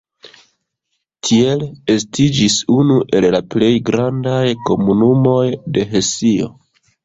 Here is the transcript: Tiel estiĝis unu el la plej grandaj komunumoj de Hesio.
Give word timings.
Tiel 1.27 1.65
estiĝis 1.97 2.57
unu 2.77 2.97
el 3.21 3.29
la 3.37 3.43
plej 3.57 3.71
grandaj 3.93 4.43
komunumoj 4.71 5.47
de 5.79 5.89
Hesio. 5.97 6.53